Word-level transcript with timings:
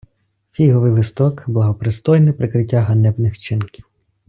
Фіговий 0.51 0.91
листок— 0.91 1.43
благопристойне 1.47 2.33
прикриття 2.33 2.81
ганебних 2.81 3.33
вчинків 3.33 3.85